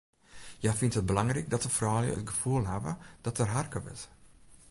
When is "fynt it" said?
0.77-1.05